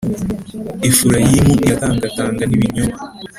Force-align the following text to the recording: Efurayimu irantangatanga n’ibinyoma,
Efurayimu 0.89 1.53
irantangatanga 1.65 2.43
n’ibinyoma, 2.45 2.97